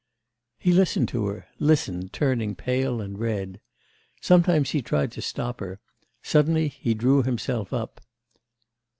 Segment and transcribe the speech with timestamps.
[0.57, 3.61] He listened to her, listened, turning pale and red.
[4.19, 5.79] Sometimes he tried to stop her;
[6.23, 8.01] suddenly he drew himself up.